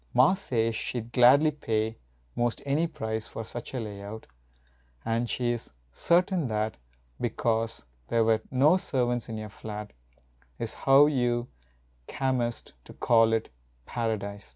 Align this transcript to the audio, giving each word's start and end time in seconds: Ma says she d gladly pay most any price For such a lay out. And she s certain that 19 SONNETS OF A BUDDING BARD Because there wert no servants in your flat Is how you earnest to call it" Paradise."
Ma 0.15 0.33
says 0.33 0.75
she 0.75 0.99
d 1.01 1.09
gladly 1.13 1.51
pay 1.51 1.95
most 2.35 2.59
any 2.65 2.87
price 2.87 3.27
For 3.27 3.45
such 3.45 3.75
a 3.75 3.79
lay 3.79 4.01
out. 4.01 4.25
And 5.05 5.29
she 5.29 5.53
s 5.53 5.71
certain 5.91 6.47
that 6.47 6.73
19 6.73 6.73
SONNETS 6.73 6.73
OF 6.73 6.75
A 6.75 6.79
BUDDING 6.79 7.35
BARD 7.35 7.37
Because 7.37 7.85
there 8.09 8.25
wert 8.25 8.51
no 8.51 8.77
servants 8.77 9.29
in 9.29 9.37
your 9.37 9.49
flat 9.49 9.93
Is 10.57 10.73
how 10.73 11.05
you 11.05 11.49
earnest 12.19 12.73
to 12.85 12.93
call 12.93 13.31
it" 13.31 13.51
Paradise." 13.85 14.49